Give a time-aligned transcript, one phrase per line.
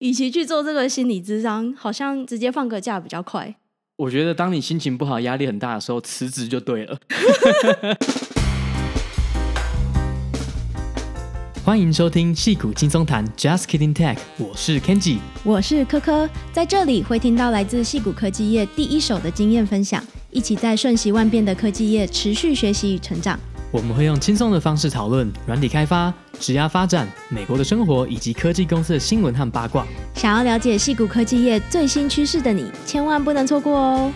[0.00, 3.54] 与其去做这个心理咨商，好像直接放个假比较快。
[3.96, 6.98] 我觉得当你心情不好、压力很大的时候，辞职就对了。
[11.64, 23.40] 欢迎收听戏骨轻松谈，Just Kidding Tech，我是 Kenji，我是柯柯，在这里会听到来自戏骨科技业第一手的经验分享，一起在瞬息万变的科技业持续学习与成长。
[23.76, 29.86] 我们会用轻松的方式讨论软体开发、职涯发展、美国的生活以及科技公司的新闻和八卦。
[30.14, 34.10] 想要了解戏谷科技业最新趋势的你，千万不能错过哦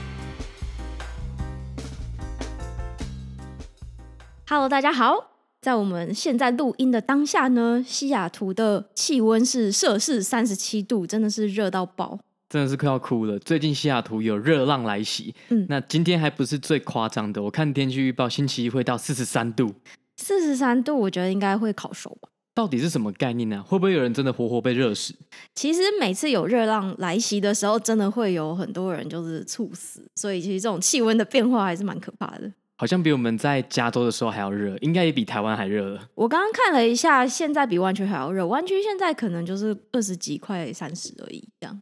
[4.48, 5.12] ！Hello，大家好，
[5.60, 12.18] 在我们现在录音的当下呢，西雅图的气温是摄氏三十七度，真的是热到爆。
[12.50, 13.38] 真的是快要哭了。
[13.38, 17.40] 最近西雅图有热浪来袭，嗯，那今天还不是最夸张的。
[17.40, 19.72] 我看天气预报，星期一会到四十三度。
[20.16, 22.28] 四十三度，我觉得应该会烤熟吧？
[22.52, 23.62] 到底是什么概念呢？
[23.62, 25.14] 会不会有人真的活活被热死？
[25.54, 30.04] 其实每次有热浪来袭的时候，真的会有很多人就是猝死。
[30.16, 32.52] 所以其实这种气温的变化还是蛮可怕的。
[32.76, 36.08] 好像比我们在加州的时候还要热，应该也比台湾还热了。
[36.16, 38.44] 我刚刚看了一下，现在比湾区还要热。
[38.46, 41.80] 湾区现在可能就是二十几、快三十而已，这样。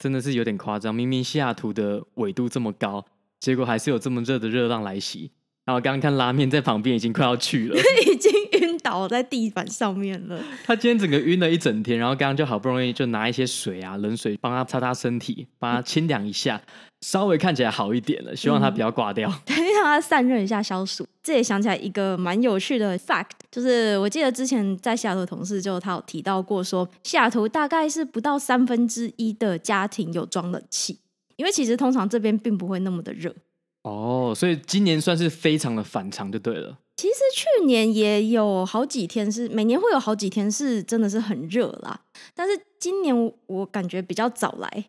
[0.00, 3.04] 真的是有点夸张，明明西雅图的纬度这么高，
[3.38, 5.30] 结果还是有这么热的热浪来袭。
[5.66, 7.76] 然后刚刚看拉面在旁边已经快要去了，
[8.10, 10.42] 已经晕倒在地板上面了。
[10.64, 16.60] 他今天整个晕了一整天，然后刚刚就好不容易就拿一些水啊，冷水帮他擦擦身体，帮他清凉一下。
[17.00, 19.26] 嗯稍微看起来好一点了，希望它不要挂掉。
[19.48, 21.06] 让它散热一下消暑。
[21.22, 30.98] 这也想起来一个蛮有趣的 fact，就是我记得之前在西雅图的同事就他有提到过说，说西雅图大概是不到三分之一的家庭有装冷气，
[31.36, 33.34] 因为其实通常这边并不会那么的热。
[33.82, 36.76] 哦，所以今年算是非常的反常就对了。
[36.98, 42.02] 其实去年也有好几天是每年会有好几天是真的是很热啦，
[42.34, 44.84] 但是今年我感觉比较早来。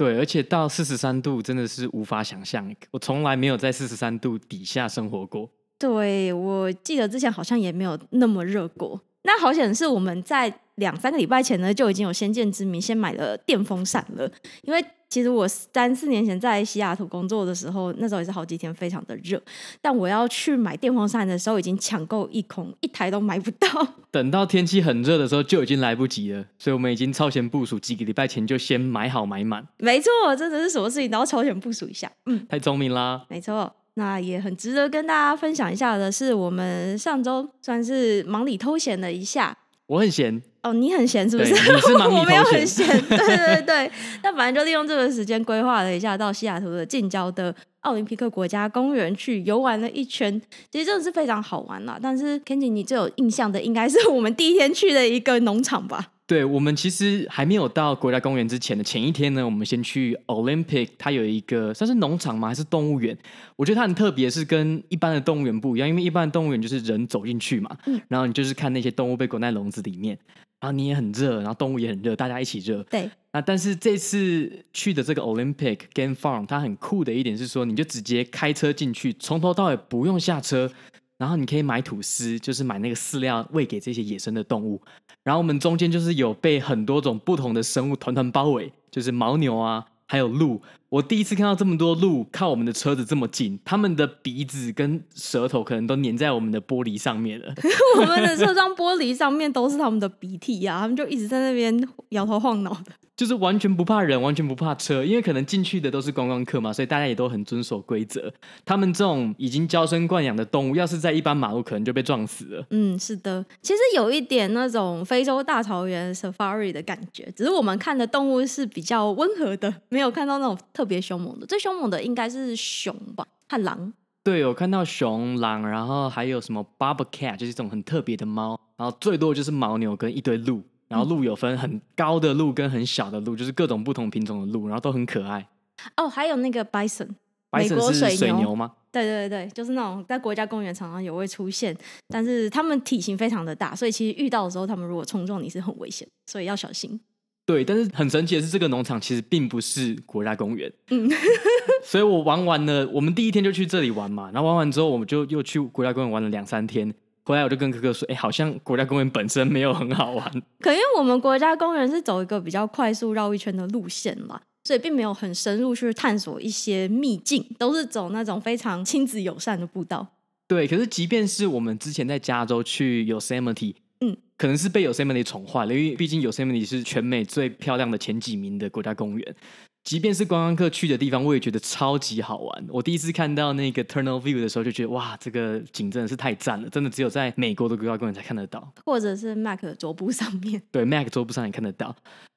[0.00, 5.46] 对，而且到四十三度真的是无法想象，我从来没有在四十三度底下生活过。
[5.78, 8.98] 对，我记得之前好像也没有那么热过。
[9.24, 14.82] 那好险是我们在两三个礼拜前呢就已经有先见之明，先买了电风扇了，因为。
[15.10, 19.42] 其实我三四年前在西雅图工作的时候，那时候也是好几天非常的热，
[19.82, 23.68] 但我要去买电风扇的时候已经抢购一空，一台都买不到。
[24.12, 29.66] 等到天气很热的时候就已经来不及了，所以我们已经超前部署，几个礼拜前就先买好买满。
[29.78, 32.10] 没错，真的是什么事情都要超前部署一下。
[32.26, 33.24] 嗯，太聪明啦。
[33.28, 39.58] 没错，那也很值得跟大家分享一下的是，我们上周算是忙里偷闲了一下。
[39.86, 40.40] 我很闲。
[40.62, 41.54] 哦，你很闲是不是？
[42.10, 43.90] 我没有很闲， 对对对。
[44.22, 50.40] 那反正就利用这个时间规划了一下，到西雅图的近郊的奥林匹克国家公园去游玩了一圈。
[50.70, 51.98] 其实真的是非常好玩啦。
[52.02, 56.08] 但是 Kenji，你最有印象的应该是我们第一天去的一个农场吧？
[56.26, 62.46] 对，我们其实还没有到国家公园之前的前一天呢，我们先去 Olympic，它有一个算是农场吗？
[62.46, 63.16] 还是动物园？
[63.56, 70.16] 我觉得它很特别，是跟一般的动物园不一样，因为一般的动物园就是人走进去嘛，嗯，然后你就是看那些动物被关在笼子里面。
[70.60, 72.82] 然后你也很热，然后动物也很热，大家一起热。
[72.84, 73.10] 对。
[73.32, 80.70] 那但是这次去的这个 Olympic Game Farm，它很酷的一点是说，你就直接开车进去，从头到尾不用下车，
[81.16, 84.80] 然后你可以买吐司，就是买那个饲料喂给这些野生的动物。
[85.22, 89.86] 然后我们中间就是有被很多种不同的生物团团包围，就是牦牛啊。
[90.06, 90.60] 还有鹿，
[90.90, 97.54] 我第一次看到这么多鹿靠我们的车子这么近，他们的鼻子跟舌头可能都粘在我们的玻璃上面了。
[98.00, 102.92] 我们的车窗玻璃上面都是他们的鼻涕呀、啊，他们就一直在那边摇头晃脑的。
[103.20, 108.32] 就是完全不怕人，完全不怕车，因为可能进去的都是观光客嘛，所以大家也都很遵守规则。
[108.64, 112.66] 他们这种已经娇生惯养的动物，要是在一般马路，可能就被撞死了。
[112.70, 121.44] 嗯，是的，其实有一点那种非洲大草原 safari 的感觉，只是我们看的动物是比较温和的，没有看到那种特别凶猛的。
[121.44, 123.92] 最凶猛的应该是熊吧，和狼。
[124.24, 130.62] 对，有看到熊、狼，然后还有什么 bobcat，就是一种很特别的猫，然后最多就是牦牛跟一堆鹿。
[130.90, 135.48] 然后鹿有分很高的鹿跟很小的鹿，就是各种不同品种的鹿，然后都很可爱。
[135.96, 137.08] 哦，还有那个 bison，
[137.52, 138.72] 美国水牛，水牛吗？
[138.90, 141.74] 对对对，就是那种在国家公园常常有会出现，
[142.08, 147.00] 但是他们体型非常的大，所以其实遇到的时候，他们如果冲撞你是很危险，所以要小心。
[147.46, 150.72] 对，但是很神奇的是，这个农场其实并不是国家公园。
[150.90, 151.08] 嗯，
[151.84, 156.92] 所以我玩完了，我们第一天就去这里玩嘛，然后玩完之后，我们就又去国家公园玩了两三天。
[157.24, 160.42] 回来我就跟哥哥说：“哎，好像国家公园本身没有很好玩。
[160.60, 170.06] 可因为我们国家公园是走一个比较快速绕一圈的路线嘛，所以并没有很深入去探索一些秘境，都是走那种非常亲子友善的步道。
[170.48, 179.36] 对，可是即便是我们之前在加州去 Yosemite，嗯，可能是被 Yosemite 宠坏了，因为毕竟 Yosemite 是全美最漂亮的前几名的国家公园。
[179.82, 182.66] 即便是观光客去的地方，我也觉得超级好玩。
[182.68, 190.62] 我第一次看到那个 Tunnel View 的时候，就觉得哇，这个景真的是太赞了，真的只有在美国的国家公园才看得到，或者是 Mac 桌布上面。
[190.70, 191.96] 对，Mac 桌布上也看得到。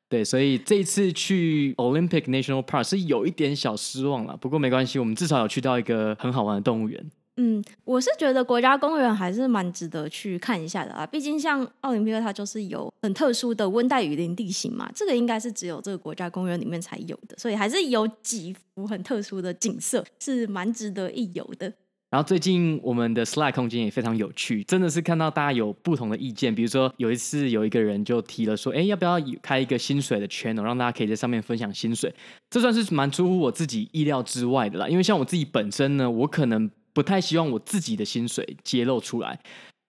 [0.10, 4.38] 对，所以这一次去 Olympic National Park 是有一点小失望了。
[4.38, 7.04] 不过没关系，我们至少有去到一个很好玩的动物园。
[7.38, 11.06] 嗯，我是觉得国家公园还是蛮值得去看一下的啊。
[11.06, 21.74] 毕竟像奥林匹克，它就是有很特殊的温带雨林地形嘛，这个应该是只有这个国家公园里面才有的，所以还是有几幅很特殊的景色，是蛮值得一游的。
[22.12, 26.54] 然后最近我们的 Slide 空间也非常有趣，真的是看到大家有不同的意见。
[26.54, 32.14] 比如说有一次有一个人就提了说，哎，要不要开一个薪水的 channel，让大家可以在上面分享薪水？
[32.52, 34.88] 这算是蛮出乎我自己意料之外的啦。
[34.88, 39.40] 因为像我自己本身呢，我可能不太希望我自己的薪水揭露出来。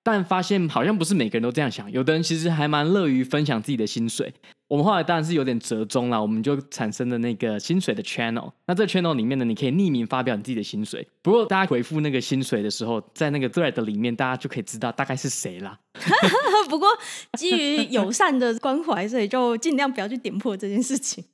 [0.06, 4.30] 但发现好像不是每个人都这样想，有的人其实还蛮乐于分享自己的薪水。
[4.68, 8.52] 我们后来当然是有点折中了，我们就产生了那个薪水的 channel。
[8.66, 11.06] 那这 channel 里面呢，你可以匿名发表你自己的薪水。
[11.22, 15.78] 不过大家回复那个薪水的时候，在那个 thread 里面，大家就可以知道大概是谁啦。
[16.68, 16.86] 不过
[17.38, 21.24] 基于友善的关怀，所以就尽量不要去点破这件事情。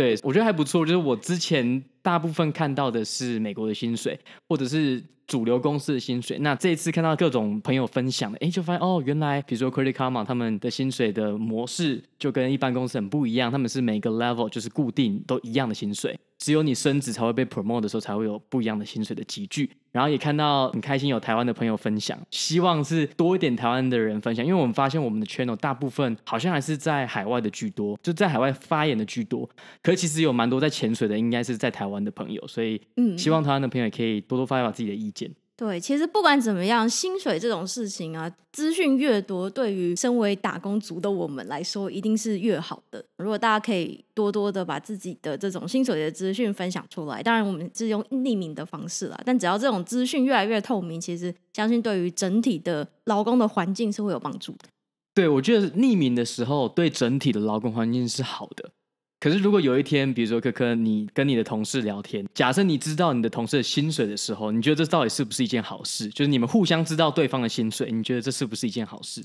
[0.00, 0.86] 对，我觉得还不错。
[0.86, 4.18] 就是我之前大部分看到的是美国的薪水，
[4.48, 5.02] 或者是。
[5.30, 16.18] 主流公司的薪水，那这一次看到各种朋友分享的，哎，就发现哦，原来比如说 Credit Karma 他们的薪水的模式就跟一般公司很不一样，他们是每个 level 就是固定都一样的薪水。
[16.40, 19.70] 只有你升职才会被 promote 的时候，才会有不一样的薪水的集聚。
[19.92, 29.48] 然后也看到很开心，有台湾的朋友分享，希望是多一点台湾的人分享，因为我们发现我们的 channel 大部分好像还是在海外的居多，就在海外发言的居多。
[29.82, 32.80] 可其实有蛮多在潜水的，应该是在台湾的朋友，所以
[33.18, 35.30] 希望台湾的朋友也可以多多发表自己的意见。
[35.60, 43.04] 对，其实不管怎么样，薪水这种事情啊，资讯越多，对于身为打工族的我们来说，一定是越好的。
[43.18, 54.60] 如果大家可以多多的把自己的这种薪水的资讯分享出来，当然我们是用匿名的方式啦，但只要这种资讯越来越透明，其实相信对于整体的劳工的环境是会有帮助的。
[55.12, 58.70] 对，我觉得匿名的时候，对整体的劳工环境是好的。
[59.20, 66.08] 可是，如果有一天，比如说可可，你跟你的同事聊天，假设你知道你的同事的薪水的时候，你觉得这到底是不是一件好事？
[66.08, 69.22] 就是你们互相知道对方的薪水，你觉得这是不是一件好事？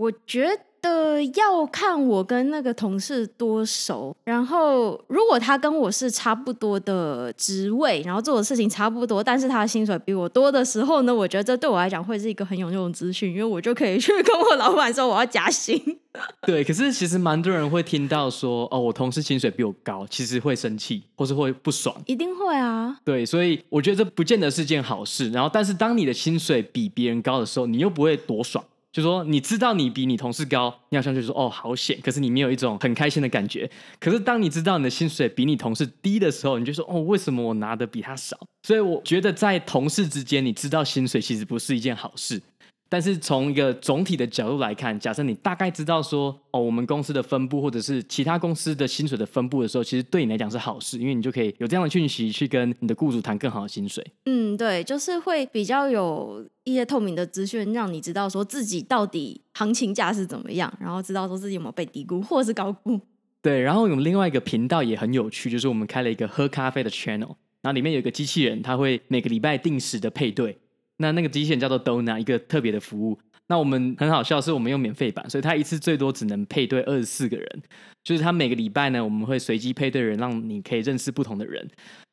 [0.00, 0.48] 我觉
[0.80, 15.78] 得要看我跟那个同事多熟，然后如果他跟我是差不多的职位，然后做的事情差不多，但是他的薪水比我多的时候呢，我觉得这对我来讲会是一个很有用的资讯，因为我就可以去跟我老板说我要加薪。
[16.46, 22.98] 对，可是其实蛮多人会听到说，哦，我同事薪水比我高，其实会生气或是会不爽，一定会啊。
[23.04, 25.30] 对，所以我觉得这不见得是件好事。
[25.30, 28.64] 然后，但是当你的薪水比别人高的时候，你又不会多爽。
[28.92, 33.70] 就说你知道你比你同事高，你好像就说哦好险，可是你没有一种很开心的感觉。
[34.00, 38.36] 可是当你知道你的薪水比你同事低的时候，你就说哦为什么我拿的比他少？
[38.62, 42.42] 所以我觉得在同事之间，你知道薪水其实不是一件好事。
[42.90, 54.04] 但是从一个总体的角度来看，假设你大概知道说，哦，我们公司的分布或者是其他公司的薪水的分布的时候，其实对你来讲是好事，因为你就可以有这样的讯息去跟你的雇主谈更好的薪水。
[54.26, 63.00] 嗯，对，就是会比较有一些透明的资讯，让你知道说自己到底行情价是怎么样，然后知道说自己有没有被低估或是高估。
[63.40, 70.58] 对，然后我们另外一个频道也很有趣，就是我们开了一个喝咖啡的 channel，然后里面有一个机器人，它会每个礼拜定时的配对。
[71.00, 73.18] 那那个机器人叫做 Dona，一个特别的服务。
[73.48, 77.62] 那我们很好笑，是我们用免费版，所以它一次最多只能配对二十四个人。
[78.04, 81.68] 就是它每个礼拜呢，我们会随机配对人，让你可以认识不同的人。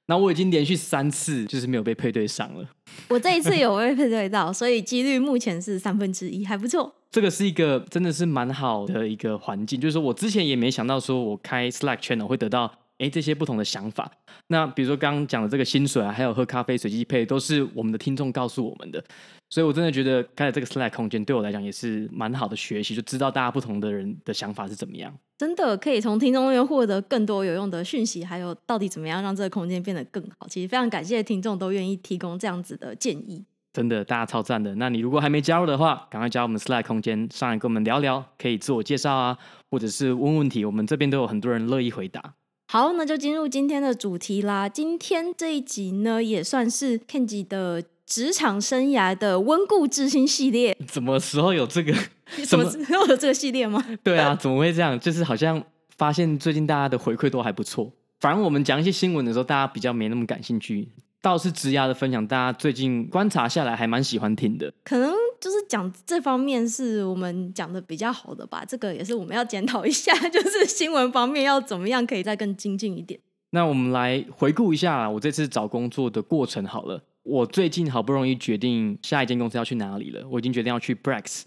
[0.07, 2.67] 那我已经连续三次就是没有被配对上了。
[3.09, 6.91] 我这一次有被配对到，所以几率目前是三分之一，还不错。
[7.11, 12.71] 这个是一个真的是蛮好的一个环境，就是说我之前也没想到说我开 Slack channel 会得到。
[12.99, 14.11] 哎，这些不同的想法，
[14.47, 19.03] 那比如说刚刚讲的这个薪水啊，还有喝咖啡随机配，都是我们的听众告诉我们的，
[19.49, 25.13] 所以我真的觉得开了这个 Slack 空间对我来讲也是蛮好的学习，就知道大家不同的人的想法是怎么样。
[25.37, 30.47] 真的可以从听众那边获得更多有用的讯息，还有到底怎么样让这个空间变得更好。
[30.47, 34.73] 其实非常感谢听众都愿意提供这样子的建议，真的大家超赞的。
[34.73, 39.37] 那你如果还没加入的话，赶快加入我们 Slack 空间，上来跟我们聊聊，可以自我介绍啊，
[39.69, 42.33] 或者是问问题，我们这边都有很多人乐意回答。
[42.69, 44.67] 好，那就进入今天的主题啦。
[44.67, 50.77] 今天这一集呢，也算是 Kenji 的职场生涯的温故知新系列。
[50.91, 51.93] 什么时候有这个？
[52.43, 53.81] 什么时候有这个系列吗？
[54.03, 54.99] 对啊，怎么会这样？
[54.99, 55.63] 就是好像
[55.95, 57.89] 发现最近大家的回馈都还不错。
[58.19, 60.89] 反正我们讲一些新闻的时候，大家比较没那么感兴趣。
[61.21, 64.71] 倒是职涯的分享，大家最近观察下来还蛮喜欢听的。
[64.83, 73.19] 可能就是讲这方面是我们讲的比较好的吧，这个也是我们要检讨一下，就是新闻方面要怎么样可以再更精进一点。
[73.49, 77.01] 那我们来回顾一下我这次找工作的过程好了。
[77.23, 81.41] 我最近好不容易决定下一间公司要去哪里了，我已经决定要去 Brex。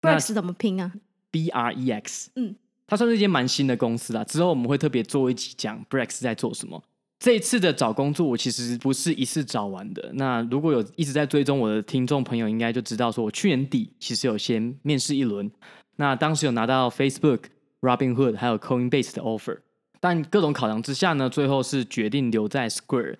[0.00, 0.92] Brex 怎么拼啊
[1.30, 2.30] ？B R E X。
[2.36, 4.24] 嗯，它算是一间蛮新的公司啦。
[4.24, 6.82] 之后我们会特别做一集讲 Brex 在做什么。
[7.20, 10.10] 这一次的找工作，我其实不是一次找完的。
[10.14, 15.48] 那如果有一直在追踪我的听众朋友，应该就知道说我去年底其实有先面试一轮。
[15.96, 17.40] 那当时有拿到 Facebook、
[17.82, 19.58] Robinhood 还有 Coinbase 的 offer，
[20.00, 23.16] 但各种考量之下呢，最后是决定留在 Square。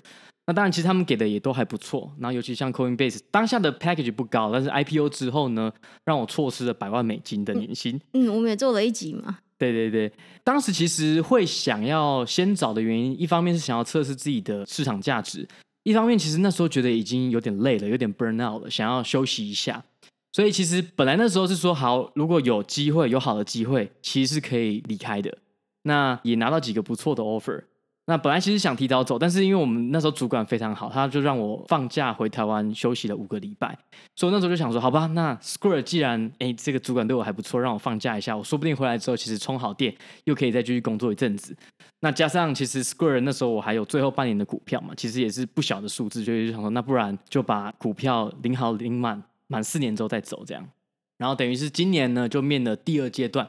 [0.47, 2.13] 那当然，其实他们给的也都还不错。
[2.19, 5.73] 然后尤其像 Coinbase 当下的 package 不高，但是 IPO 之后呢，
[6.05, 8.01] 让我错失了百万美金的年薪。
[8.15, 9.39] 嗯，嗯，我们也做了一集嘛。
[9.59, 10.11] 对对对，
[10.43, 15.47] 当时其实会想要先找的原因，一方面是想要测试自己的市场价值，
[15.83, 19.85] 一方面其实那时候觉得已经有点累了，有点 burn out 了，想要休息一下。
[20.33, 25.37] 所以其实本来那时候是说好，如果有机会，有好的机会，其实是可以离开的。
[25.83, 27.63] 那也拿到几个不错的 offer。
[28.11, 33.79] 那本来其实想提早走，但是因为我们那时候主管非常好，他就让我放假回台湾休息了五个礼拜。
[34.17, 41.57] 所以那时候就想说，好吧，那 Square 既然哎这个主管对我还不错，让我放假一下，我说不定回来之后其实充好电，又可以再继续工作一阵子。
[42.01, 50.69] 那加上其实 Square 那时候我还有最后半年的股票嘛，其实也是不小的数字，所以就想说，那不然就把股票领好领满，满四年之后再走这样。
[51.17, 53.49] 然后等于是今年呢就面了第二阶段。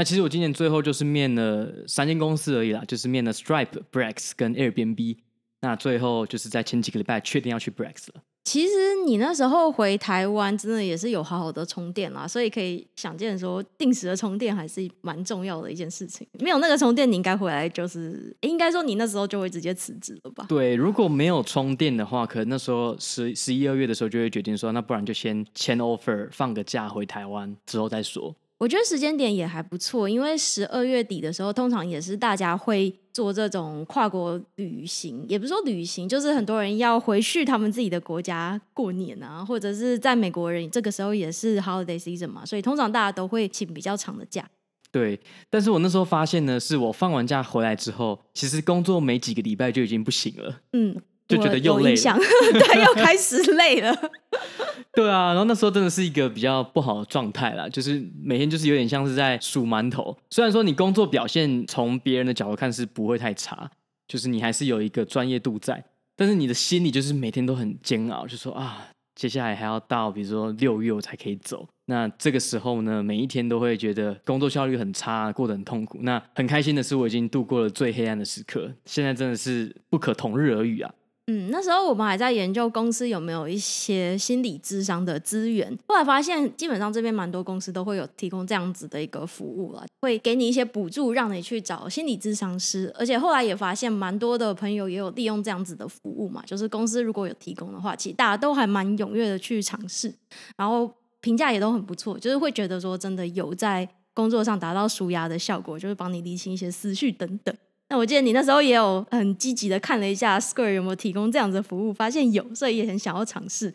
[0.00, 5.18] 那其实我今年最后就是面了三间公司而已啦，就是面了 Stripe、Brex 跟 Airbnb。
[5.60, 8.22] 那最后就是在前几个礼拜确定要去 Brex 了。
[8.44, 8.72] 其实
[9.04, 16.26] 你那时候回台湾真的也是有好好的充电啦，所以可以想见说定时的充电还是蛮重要的一件事情。
[16.38, 20.46] 没有那个充电，你应该回来就是应该说你那时候就会直接辞职了吧？
[20.48, 28.34] 对，如果没有充电的话，可能那时候十十一二月的时候就会决定说，那不然就先签 offer 放个假回台湾之后再说。
[28.60, 44.46] 我觉得时间点也还不错，因为十二月底的时候，通常也是大家会做这种跨国旅行，也不是说旅行，就是很多人要回去他们自己的国家过年啊，或者是在美国人这个时候也是 holiday season 嘛，所以通常大家都会请比较长的假。
[44.92, 50.60] 对，但是我那时候发现呢，是我放完假回来之后，其实工作没几个礼拜就已经不行了。
[50.74, 50.94] 嗯。
[51.30, 52.18] 就觉得又累了，
[52.52, 53.96] 对，又开始累了。
[54.92, 60.16] 对啊，然后那时候真的是一个比较不好的状态啦，就是每天就是有点像是在数馒头。
[60.30, 63.70] 虽然说你工作表现从别人的角度看是不会太差，
[64.08, 65.84] 就是你还是有一个专业度在，
[66.16, 71.68] 但是你的心里就是每天都很煎熬，就说啊，接下来还要到比如说六月我才可以走。
[71.86, 75.98] 那这个时候呢，每一天都会觉得工作效率很差，过得很痛苦。
[76.02, 80.92] 那很开心的是，我已经度过了最黑暗的时刻，现在真的是不可同日而语啊。
[81.32, 92.92] 嗯，那时候我们还在研究公司有没有一些心理咨商的资源，后来发现基本上这边蛮多公司都会有提供这样子的一个服务了，会给你一些补助，让你去找心理咨商师。
[92.98, 100.12] 而且后来也发现蛮多的朋友也有利用这样子的服务嘛，就是公司如果有提供的话，其实大家都还蛮踊跃的去尝试，
[100.56, 107.54] 然后评价也都很不错，就是会觉得说真的有在工作上达到舒压的效果，就是帮你理清一些思绪等等。
[107.90, 113.74] 那我记得你那时候也有很积极的看了一下 Square 有没有提供这样子的服务，发现有，所以也很想要尝试。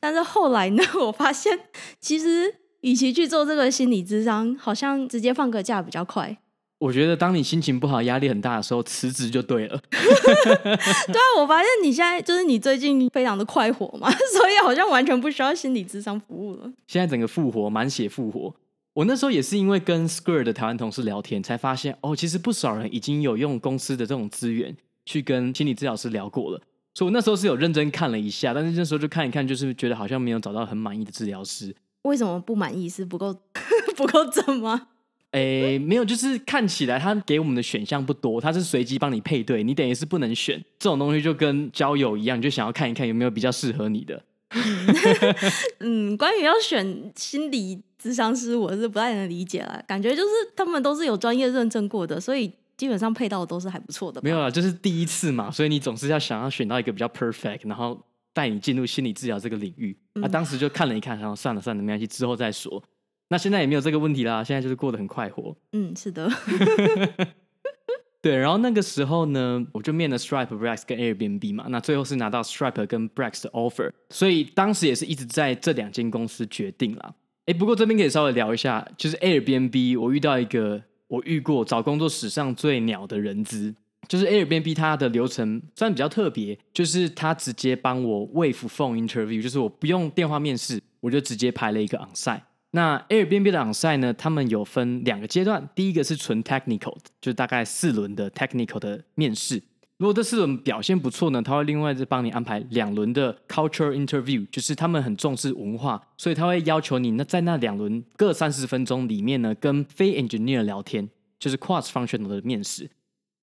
[0.00, 1.58] 但是后来呢， 我发现
[2.00, 6.38] 其实与其去做这个心理咨商，好像直接放个假比较快。
[6.78, 9.76] 我觉得当你心情不好、压力很大的时候，辞职就对了。
[9.90, 16.72] 对啊，我发现你现在就是你最近非常的快活嘛， 所以好像完全不需要心理咨商服务了。
[16.86, 18.54] 现在整个复活，满血复活。
[18.98, 24.76] 我那时候也是因为跟 Square 的台湾同事聊天，才发现哦，其实不少人已经有用公司的这种资源
[25.06, 26.60] 去跟心理治疗师聊过了。
[26.94, 31.72] 所以我那时候是有认真看了一下，但是那时候就看一看，就是觉得好像没有找到很满意的治疗师。
[32.02, 32.88] 为什么不满意？
[32.88, 33.32] 是不够
[33.94, 34.88] 不够正吗？
[35.30, 40.60] 诶，没有，就是看起来他给我们的选项不多，他是随机帮你配对，你等于是不能选。
[40.76, 44.20] 这种东西就跟交友一样，你就想要看一看有没有比较适合你的。
[45.80, 49.82] 嗯，关于要选心理咨商师，我是不太能理解了。
[49.86, 54.20] 感觉就是他们都是有专业认证过的，所以基本上配到的都是还不错的。
[54.22, 58.00] 没有啊，就是第一次嘛，所以你总是要想要选到一个比较 perfect，然后
[58.32, 59.96] 带你进入心理治疗这个领域。
[60.14, 62.82] 那、嗯啊、当时就看了一看，然后算了算了，没关系，之后再说。
[63.30, 65.54] 那现在也没有这个问题啦，现在就是过得很快活。
[65.72, 66.30] 嗯，是的。
[68.20, 77.14] 对，然后那个时候呢，我就面了 Stripe、Brex 跟 Airbnb 嘛，那最后是拿到 Stripe 跟 Brex 的 offer，所以当时也是一直在这两间公司决定啦。
[77.46, 83.72] 哎，不过这边可以稍微聊一下，就是 Airbnb，我遇到一个我遇过找工作史上最鸟的人资，
[84.08, 92.40] 就是 Airbnb 它的流程虽然比较特别，就是他直接帮我 wave phone interview，就是我不用电话面试，我就直接排了一个 onsite。
[92.72, 99.62] 那 Airbnb 的 onsite 呢，他们有分两个阶段，第一个是纯 technical，就是大概四轮的 technical 的面试。
[99.96, 111.08] 如果这四轮表现不错呢，他会另外再帮你安排两轮的 culture interview，就是他们很重视文化，所以他会要求你那在那两轮各三十分钟里面呢，跟非 engineer 聊天，
[111.40, 112.88] 就是 cross functional 的面试。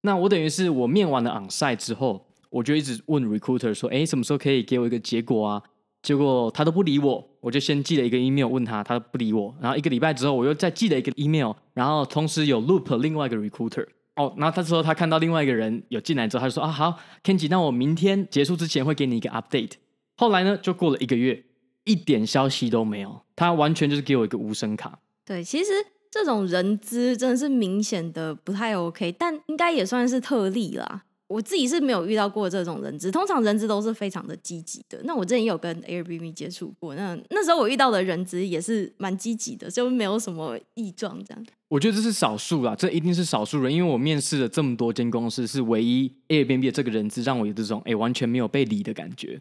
[0.03, 5.63] 那我等于是我面完了 onsite 之后，我就一直问 recruiter 说，哎，什么时候可以给我一个结果啊？
[6.05, 9.53] 结果他都不理我，我就先寄了一个 email 问他，他都不理我。
[9.59, 13.87] 然后一个礼拜之后，我又再寄了一个 email，然后同时有 loop 另外一个 recruiter。
[14.15, 19.71] 哦，然后他说他看到另外一个人有进来之后，他就说啊好，Kenji，那我明天结束之前会给你一个 update。
[20.17, 21.43] 后来呢，就过了一个月，
[21.85, 24.99] 一点消息都没有，他完全就是给我一个无声卡。
[25.25, 25.71] 对，其实
[26.11, 31.03] 这种人资真的是明显的不太 OK，但应该也算是特例啦。
[31.27, 34.99] 我自己是没有遇到过这种人资，通常人资都是非常的积极的。
[35.05, 41.45] 那我之前也有跟 Airbnb 接触过，那那时候我遇到的人资也是蛮积极的，就没有什么异状这样。
[41.67, 49.39] 我觉得这是少数啦，这一定是少数人，因为我面试了这么多间公司，是唯一 Airbnb 的这个人资让我有这种哎完全没有被理的感觉。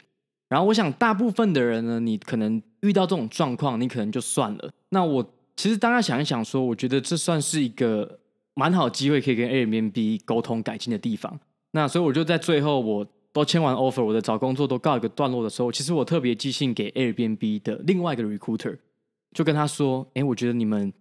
[0.49, 4.71] 然后我想大部分的人呢，你可能遇到这种状况，你可能就算了。
[4.89, 8.21] 那我其实大家想一想说，我觉得这算是一个
[8.55, 11.39] 蛮好机会，可以跟 Airbnb 沟通改进的地方。
[11.77, 18.79] 那所以我就在最后，我都签完 offer，我的找工作都告一个段落的时候，其实我特别寄信给 Airbnb 的另外一个 recruiter，
[19.33, 20.93] 就跟他说：“哎，我觉得你们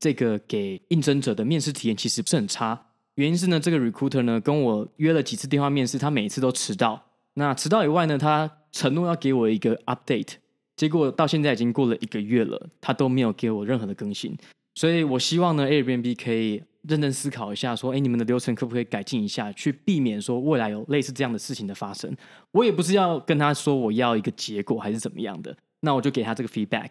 [0.00, 2.86] 这个给应征者的面试体验其实不是很差。
[3.16, 7.10] 原因是呢，这个 recruiter 呢跟我约了几次电话面试，他每一次都迟到。
[7.34, 10.36] 那迟到以外呢，他承诺要给我一个 update，
[10.76, 14.34] 结果到现在已经过了一个月了，他都没有给我任何的更新。
[14.76, 22.14] 所以我希望呢，Airbnb 可以。”认真思考一下，说，哎，你们的流程可不可以改进一下，去避免说未来有类似这样的事情的发生？
[22.50, 26.90] 我也不是要跟他说我要一个结果还是怎么样的，那我就给他这个 feedback。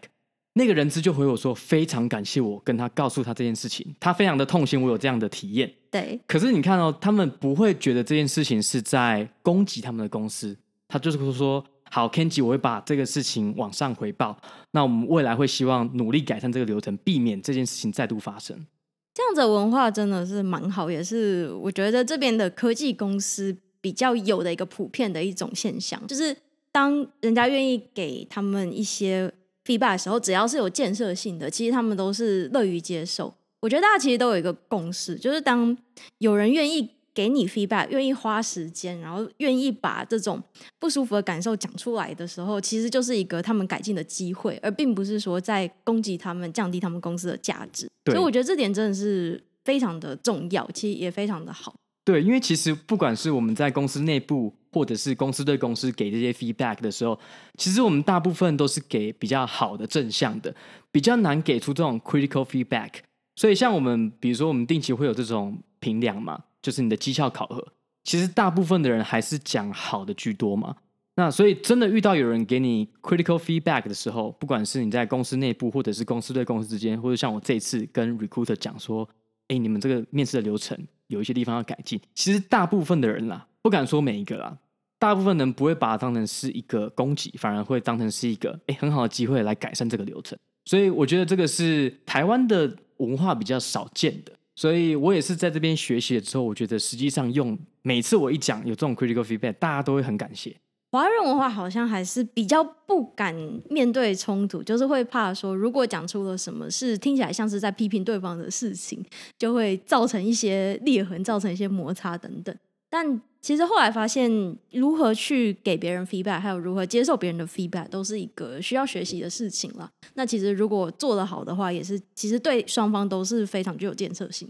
[0.54, 5.72] 那个人资就回我说，非常感谢我跟他告诉他这件事情，他非常的痛心我有这样的体验。
[5.90, 10.58] 对，可是你看哦，他们不会觉得这件事情是在攻击他们的公司，
[10.90, 14.38] 他就是说，好，Kenji，我会把这个事情往上回报，
[14.72, 18.66] 那我们未来会希望努力改善这个流程，避免这件事情再度发生。
[19.14, 26.36] 这样子的文化真的是蛮好，也是我觉得这边的科技公司比较有的一个普遍的一种现象，就是
[26.72, 29.32] 当人家愿意给他们一些
[29.66, 33.34] feedback 的时候，只要是有建设性的，其实他们都是乐于接受。
[33.60, 35.78] 我觉得大家其实都有一个共识，就是当
[36.20, 36.90] 有人愿意。
[37.14, 40.42] 给你 feedback，愿意花时间，然后愿意把这种
[40.80, 47.90] 不舒服的感受讲出来的时候，其实就是一个他们改进的机会，而并不是说在攻击他们、降低他们公司的价值。
[48.06, 51.76] 所以我觉得这点真的是非常的重要，其实也非常的好。
[52.04, 57.20] 对，因为其实不管是我们在公司内部，或者是公司对公司给这些 feedback 的时候，
[57.60, 60.54] 其实我们大部分都是给比较好的正向的，
[60.92, 62.90] 比较难给出这种 critical feedback。
[63.36, 66.42] 所以像我们，比如说我们定期会有这种评量嘛。
[66.62, 67.66] 就是你的绩效考核，
[68.04, 70.76] 其实大部分的人还是讲好的居多嘛。
[71.16, 79.08] 那所以真的遇到有人给你 critical feedback 的时候，不管是你在公司内部，或者是公司对公司之间，或者像我这次跟 recruiter 讲说，
[79.50, 82.00] 哎，你们这个面试的流程有一些地方要改进。
[82.16, 84.58] 其实大部分的人啦，不敢说每一个啦，
[84.98, 90.40] 大部分人不会把它当成是一个攻击，反而会当成是一个哎很好的机会来改善这个流程。
[90.64, 94.32] 所以我觉得这个是台湾的文化比较少见的。
[94.62, 100.56] 所以我也是在这边学习了之后，我觉得实际上用每次我一讲有这种 critical feedback，大家都会很感谢。
[100.92, 103.36] 华人文化好像还是比较不敢
[103.72, 109.04] 面对冲突，就是会怕说，如果讲出了什么是听起来像是在批评对方的事情，
[109.40, 112.56] 就会造成一些裂痕，造成一些摩擦等等。
[112.92, 114.30] 但其实后来发现，
[114.74, 119.90] 如何去给别人 feedback，还有如何接受别人的 feedback，都是一个需要学习的事情了。
[120.16, 124.48] 那其实如果做得好的话，也是其实对双方都是非常具有建设性。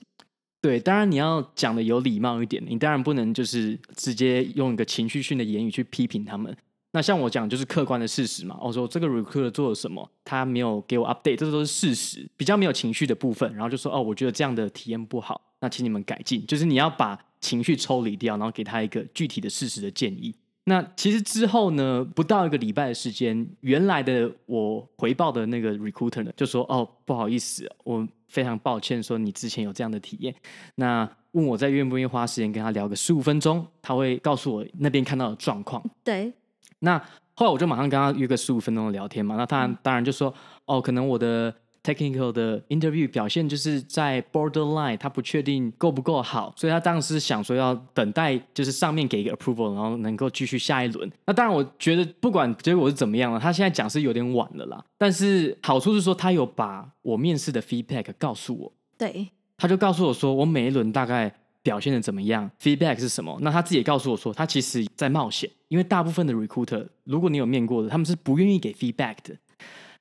[0.60, 6.54] 对，当然你要讲的有礼貌一点，你当然不能就是直接用一个情绪性的言语去批评他们。
[6.94, 13.50] 那像我讲就是客观的事实嘛，我说这个 recruiter 做了什么，他没有给我 update，这都是事实，比较没有情绪的部分。
[13.54, 16.46] 然后就说哦，我觉得这样的体验不好，那请你们改进。
[16.46, 17.18] 就是你要把。
[17.42, 20.34] 情绪抽离掉，然后给他一个具体的事实的建议。
[20.66, 30.34] 那其实之后呢，不到一个礼拜的时间，原来的我回报的那个 recruiter 呢，就说：“哦，不好意思，我非常抱歉，说你之前有这样的体验。”
[30.76, 35.84] 那问我在愿不愿意花时间跟他聊个十五分钟，他会告诉我那边看到的状况。
[36.04, 36.32] 对。
[36.80, 36.98] 那
[37.34, 39.36] 后来我就马上跟他约个十五分钟的聊天嘛。
[39.36, 40.34] 那他当然就说
[40.66, 51.12] ：“哦，可能我的。” Technical 的 interview 表现就是在 borderline，他不确定够不够好，所以他当时想说要等待，就是上面给一个 approval，然后能够继续下一轮。
[51.26, 54.84] 那当然，我觉得不管结果是怎么样了，他现在讲是有点晚了啦。
[54.98, 58.72] 但是好处是说，他有把我面试的 feedback 告诉我。
[58.98, 63.36] 对，他就告诉我说，我每一轮大概表现的怎么样，feedback 是什么。
[63.42, 69.36] 那他自己也告诉我说，他其实在冒险，因为大部分的 recruiter，如果你有面过的，他们是不愿意给 feedback 的。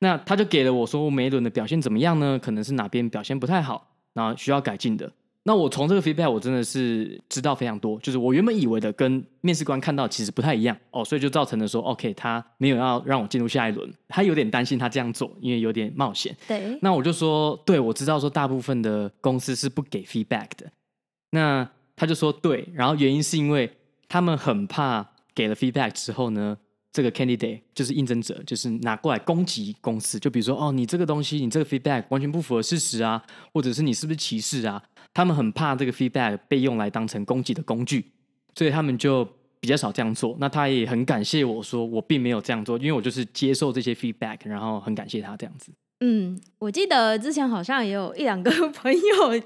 [0.00, 2.38] 那他就给了我说，我每一轮的表现怎么样呢？
[2.42, 5.12] 可能是哪边表现不太好，然后需要改进的。
[5.42, 7.98] 那我从这个 feedback，我真的是知道非常多。
[8.00, 16.36] 就是我原本以为的跟面试官看到其实不太一样哦，所以就造成了说，OK，他没有要让我进入下一轮，他有点担心他这样做，因为有点冒险。
[16.46, 16.78] 对。
[16.82, 20.70] 那我就说，对，我知道说大部分的公司是不给 feedback 的。
[21.30, 23.70] 那他就说对，然后原因是因为
[24.08, 26.56] 他们很怕给了 feedback 之后呢。
[26.92, 30.18] 这个 candidate 就是应征者，就是拿过来攻击公司。
[30.18, 33.22] 就比如说，哦，你这个东西，你这个 feedback 完全不符合事实啊，
[33.52, 34.82] 或者是你是不是歧视啊？
[35.14, 38.12] 他们很怕这个 feedback 被用来当成攻击的工具，
[38.54, 39.24] 所以他们就
[39.60, 40.36] 比较少这样做。
[40.40, 45.70] 那他也很感谢我说，我并没有这样做，因为我就是接受这些 feedback，然后很感谢他这样子。
[46.00, 49.42] 嗯，我记得之前好像也有一两个 朋友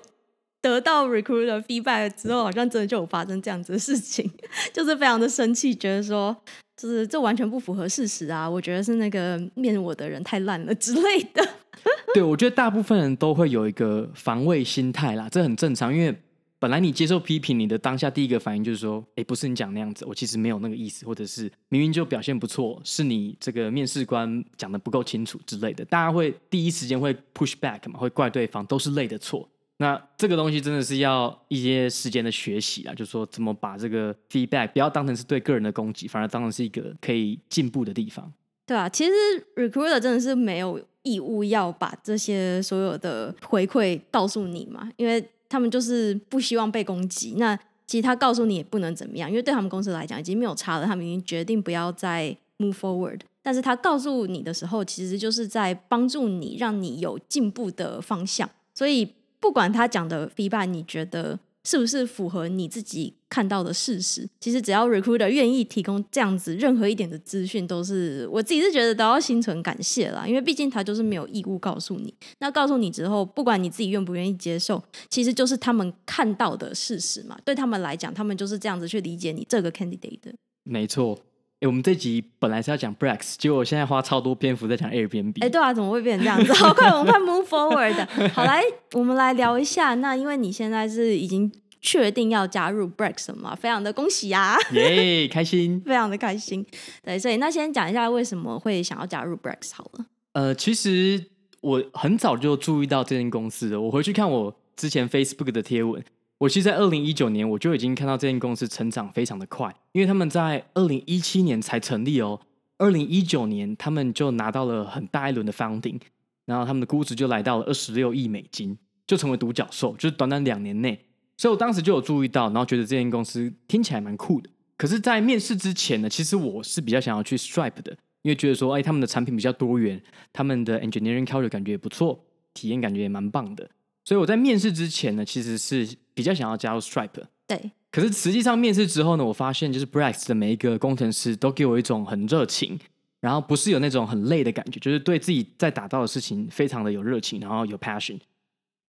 [0.62, 4.30] 得到 recruiter feedback 之后，好像真的就有发生这样子的事情，
[4.72, 6.34] 就是非常的生气，觉得说。
[6.76, 8.48] 就是这完全不符合事实啊！
[8.48, 11.46] 我觉得是那个面我的人太烂了之类的。
[12.14, 15.94] 对，我觉得大部分人都会有一个防卫心态啦，这很正常。
[15.94, 16.14] 因为
[16.58, 25.84] 本来你接受批评，你的当下第一个反应就是说：“哎，不是你讲那样子，我其实没有那个意思。”或者是明明就表现不错，是你这个面试官讲得不够清楚之类的。
[25.84, 29.48] 大家会第一时间会 push back 嘛，会怪对方，都是累的错。
[29.78, 38.32] 那这个东西真的是要一些时间的学习啊，就是说怎么把这个 feedback 不要当成是对个人的攻击，反而当成是一个可以进步的地方。
[38.64, 39.10] 对啊，其实
[39.56, 47.34] recruiter 真的是没有义务要把这些所有的回馈告诉你嘛，因为他们就是不希望被攻击。
[47.36, 53.20] 那其实他告诉你也不能怎么样，因为对他们公司来讲已经没有差了，他们已经决定不要再 move forward。
[53.42, 59.12] 但是他告诉你的时候，其实就是在帮助你，让你有进步的方向，所以。
[59.44, 64.26] 不管他讲的 feedback，你觉得是不是符合你自己看到的事实？
[64.40, 70.26] 其实只要 recruiter 愿意提供这样子任何一点的资讯，都是我自己是觉得都要心存感谢啦。
[70.26, 77.36] 因为毕竟他就是没有义务告诉你，那告诉你之后，不管你自己愿不愿意接受，其实就是他们看到的事实嘛。
[77.44, 80.34] 对他们来讲，他们就是这样子去理解你这个 candidate 的。
[80.62, 81.18] 没错。
[81.66, 85.34] 我们这集本来是要讲 Brex，结果我现在花超多篇幅在讲 Airbnb。
[85.40, 86.52] 哎，对啊，怎么会变成这样子？
[86.62, 88.28] 好快，我们快 move forward。
[88.30, 89.94] 好，来，我们来聊一下。
[89.94, 91.50] 那因为你现在是已经
[91.80, 93.54] 确定要加入 Brex 了嘛？
[93.54, 94.56] 非常的恭喜呀！
[94.72, 96.64] 耶，开心， 非常的开心。
[97.02, 100.06] 对，所以那先讲一下为什么会想要加入 Brex 好了。
[100.32, 101.24] 呃，其实
[101.60, 106.02] 我很早就注意到这间公司的，我回去看我之前 Facebook 的贴文。
[106.44, 112.38] 我其实，在二零一九年我就已经看到这间公司成长非常的快，因为他们在二零一七年才成立哦，
[112.76, 115.98] 二零一九年他们就拿到了很大一轮的 funding，
[116.44, 118.76] 然后他们的估值就来到了二十六亿美金，
[119.06, 121.06] 就成为独角兽，就是短短两年内，
[121.38, 124.50] 所以我当时就有注意到，然后觉得这间公司听起来蛮酷的。
[124.76, 133.70] 可是，在面试之前呢，其实我是比较想要去 Stripe 的，因为觉得说，哎，他们的产品比较多元，他们的 engineering culture 感觉也不错，体验感觉也蛮棒的。
[134.04, 137.24] 所以我在面试之前呢，其实是比较想要加入 Stripe。
[137.46, 137.72] 对。
[137.90, 142.76] 可是实际上面试之后呢，我发现就是 Brex 的每一个工程师都给我一种很热情，
[143.20, 148.18] 然后不是有那种很累的感觉，就是对自己在打造的事情非常的有热情，然后有 passion。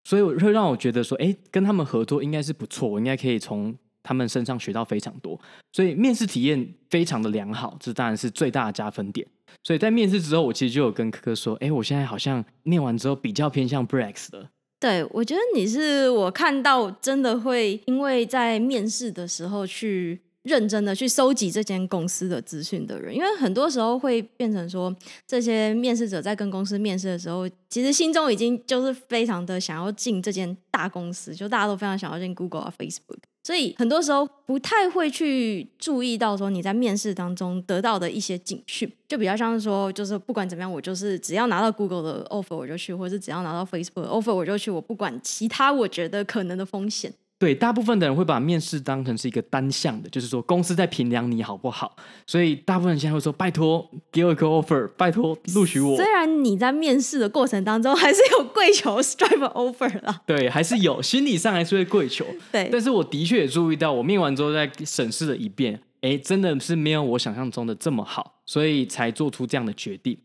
[0.04, 5.40] 所以会让我觉得说，哎，跟他们合作应该是不错，我应该可以从他们身上学到非常多。
[5.72, 9.28] 所以面试体验非常的良好，这当然是最大的加分点。
[9.64, 14.50] 所以在面试之后，我其实就有跟科科说，哎，我现在好像念完之后比较偏向 Brex 的。
[14.80, 33.18] 对，我觉得你是我看到真的会因为在面试的时候去认真的去收集这间公司的资讯的人，因为很多时候会变成说，这些面试者在跟公司面试的时候，其实心中已经就是非常的想要进这间大公司，就大家都非常想要进 Google 啊、Facebook。
[33.46, 47.14] 所以很多时候不太会去注意到说你在面试当中得到的一些警讯，就比较像是说，就是不管怎么样，我就是只要拿到 Google 的 offer 我就去，或者是只要拿到 Facebook 的 offer 我就去，我不管其他我觉得可能的风险。
[47.38, 51.94] 对，大部分的人会把面试当成是一个单向的，就是说公司在评量你好不好，
[52.26, 55.98] 所以大部分人现在会说拜托给我一个 offer，拜托录取我。
[55.98, 62.26] 虽然你在面试的过程当中还是有跪求 Stripe offer 啦，对，还是有，心理上还是会跪求。
[62.54, 70.18] 对，但是我的确也注意到，我面完之后再审视了一遍，哎，真的是没有我想象中的这么好，所以才做出这样的决定。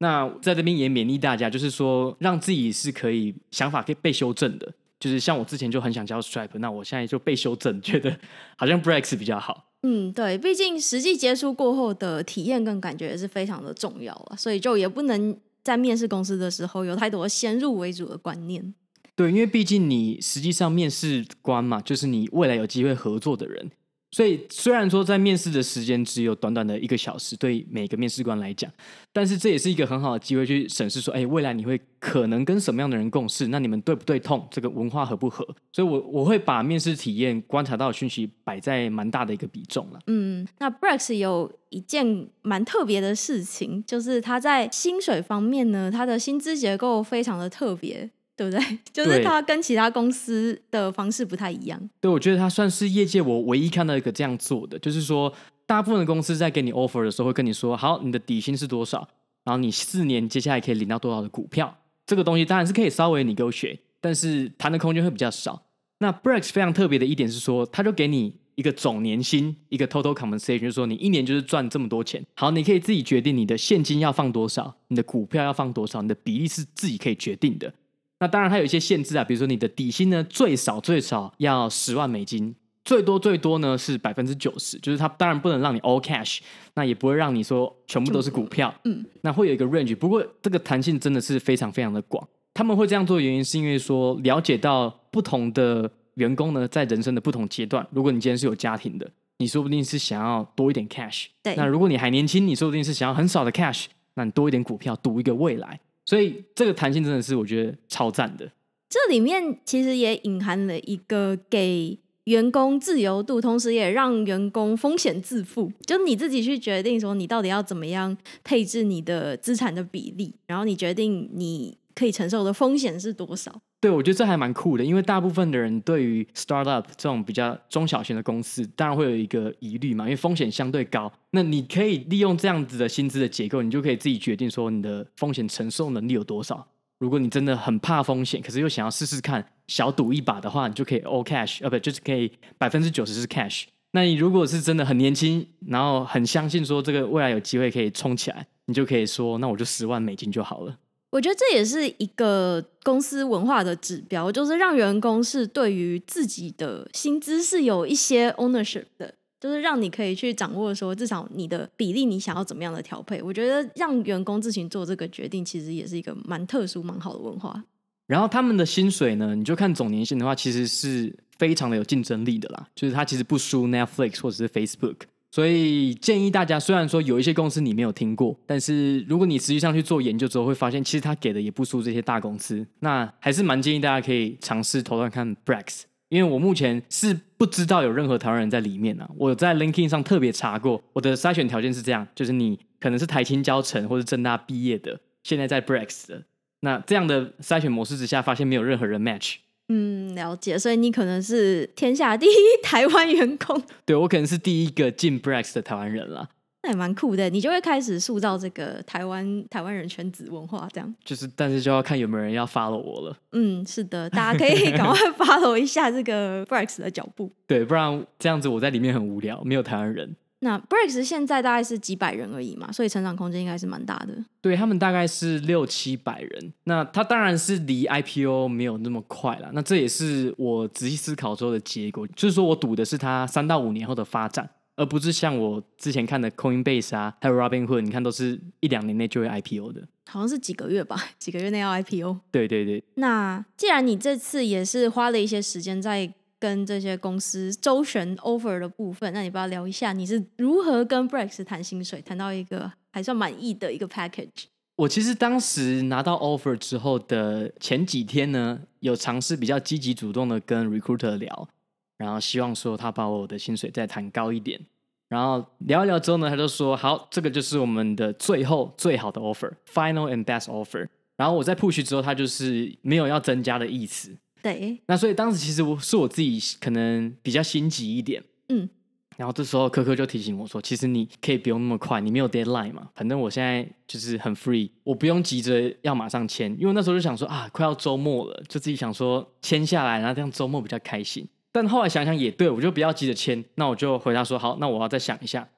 [0.00, 4.70] 那在这边也勉励大家，就是说让自己是可以想法可以被修正的。
[5.00, 8.18] 就是像我之前就很想教 Stripe，那我现在就被修正， 觉得
[8.56, 9.66] 好像 Brex 比较好。
[9.82, 18.74] 嗯，对，毕竟实际接触过后的体验跟感觉也是非常的重要啊，所以就也不能在面试公司的时候有太多先入为主的观念。
[19.14, 23.70] 对，因为毕竟你实际上面试官嘛，就是你未来有机会合作的人。
[24.10, 28.70] 所以，虽然说在面试的时间只有短短的一个小时，对每个面试官来讲，
[29.12, 33.48] 但是这也是一个很好的机会去审视说，哎，未来你会可能跟什么样的人共事？
[33.48, 34.48] 那你们对不对痛？
[34.50, 35.46] 这个文化合不合？
[35.72, 39.98] 所以我我会把面试体验观察到的讯息摆在蛮大的一个比重了。
[40.06, 48.10] 嗯，那 Brex 有一件蛮特别的事情，就是他在薪水方面呢，他的薪资结构非常的特别。
[48.38, 48.60] 对不对？
[48.92, 51.90] 就是他跟其他公司的方式不太一样。
[52.00, 55.32] 对，我觉得他算是业界我唯一看到一个这样做的，就是说，
[55.66, 59.08] 大部分的公司在给你 offer 的时候会跟你说，好，你的底薪是多少，
[59.44, 61.76] 然后你四年接下来可以领到多少的股票。
[62.06, 65.60] 这个东西当然是可以稍微 negotiate，但是谈的空间会比较少。
[65.98, 72.24] 那 Brex 非常特别的一点是说，他就给你一个总年薪，一个 total compensation，就是说你一年就是赚这么多钱。
[72.36, 77.74] 好，你可以自己决定你的现金要放多少，你的股票要放多少，你的比例是自己可以决定的。
[78.20, 82.54] 那当然，它有一些限制啊，比如说你的底薪呢，最少最少要十万美金，
[82.84, 86.40] 最多最多呢是百分之九十，就是它当然不能让你 all cash，
[86.74, 92.26] 那也不会让你说全部都是股票，嗯，那会有一个 range，不过这个弹性真的是非常非常的广。
[92.54, 105.78] 他们会这样做的原因是因为说了解到不同的员工呢，在人生的不同阶段，如果你今天是有家庭的，你说不定是想要多一点 cash，对，那如果你还年轻，你说不定是想要很少的 cash，那你多一点股票赌一个未来。
[106.08, 108.50] 所以这个弹性真的是我觉得超赞的。
[108.88, 123.52] 这里面其实也隐含了一个给员工自由度，同时也让员工风险自负，就你自己去决定说你到底要怎么样配置你的资产的比例，然后你决定你可以承受的风险是多少。
[123.80, 131.12] 对，我觉得这还蛮酷的，因为大部分的人对于 startup 这种比较中小型的公司，当然会有一个疑虑嘛，因为风险相对高。
[131.30, 136.66] 那你可以利用这样子的薪资的结构，你就可以自己决定说你的风险承受能力有多少。
[137.00, 143.64] 如果你真的很怕风险，可是又想要试试看小赌一把的话，你就可以 all cash，呃，不，就是可以百分之九十是 cash。
[143.92, 150.76] 那你如果是真的很年轻，然后很相信说这个未来有机会可以冲起来，你就可以说，那我就十万美金就好了。
[151.10, 163.22] 我觉得这也是一个公司文化的指标，就是让员工是对于自己的薪资是有一些 ownership 的，就是让你可以去掌握说，至少你的比例你想要怎么样的调配。
[163.22, 167.64] 我觉得让员工自行做这个决定，其实也是一个蛮特殊、蛮好的文化。
[168.06, 174.96] 然后他们的薪水呢，你就看总年薪的话，其实是非常的有竞争力的啦，就是它其实不输 Netflix 或者是 Facebook。
[175.30, 182.66] 所以建议大家，虽然说有一些公司你没有听过，但是如果你实际上去做研究之后，会发现其实他给的也不输这些大公司。
[182.80, 189.08] 那还是蛮建议大家可以尝试投投看 Brex，因为我目前是不知道有任何台湾人在里面啊。
[189.16, 196.24] 我在 LinkedIn 上特别查过，我的筛选条件是这样，就是你可能是台清交成或者政大毕业的，现在在 Brex 的。
[196.60, 199.36] 那这样的筛选模式之下，发现没有任何人 match。
[199.68, 200.58] 嗯，了解。
[200.58, 202.30] 所以你可能是天下第一
[202.62, 203.62] 台湾员工。
[203.84, 206.28] 对，我可能是第一个进 Brex 的台湾人了。
[206.62, 210.94] 那也蛮酷的，你就会开始塑造这个台湾台湾人圈子文化，这样。
[211.04, 213.16] 就是，但是就要看有没有人要 follow 我了。
[213.30, 217.32] 嗯，是的，大家可以 赶快 follow 一下这个 Brex 的脚步。
[217.46, 220.16] 对，不然这样子我在里面很无聊，没有台湾人。
[220.40, 224.14] 那 Breaks 现在大概是几百人而已嘛，所以成长空间应该是蛮大的。
[224.40, 229.50] 对，他们大概是六七百人，那他当然是离 IPO 没有那么快了。
[229.52, 242.16] 那这也是我仔细思考之后的结果，就是说我赌的是他三到五年后的发展，而不是像我之前看的 Coinbase 啊，还有 Robinhood，你看都是一两年内就会 IPO 的，好像是几个月吧，几个月内要 IPO。
[242.30, 242.84] 对对对。
[242.94, 246.14] 那既然你这次也是花了一些时间在。
[246.38, 254.44] 跟这些公司周旋 offer 的部分，那你不要聊一下，你是如何跟 Brex 谈薪水，谈到一个还算满意的一个 package？
[254.76, 261.48] 我其实当时拿到 offer 之后的前几天呢，有尝试比较积极主动的跟 recruiter 聊，
[261.96, 264.60] 然后希望说他把我的薪水再谈高一点。
[265.08, 270.86] 然后聊一聊之后呢，他就说好，这个就是我们的最后最好的 offer，final and best offer。
[271.16, 274.16] 然后我在 push 之后，他就是没有要增加的意思。
[274.42, 278.68] 对，那所以当时其实我是我自己可能比较心急一点，嗯，
[279.16, 291.26] 然后这时候科科就提醒我说，其实你可以不用那么快，你没有 deadline 嘛，反正我现在就是很 free，我不用急着要马上签，因为那时候就想说啊，快要周末了，就自己想说签下来，然后这样周末比较开心。
[291.50, 295.48] 但后来想想也对，我就不要急着签，那我就回他说好，那我要再想一下，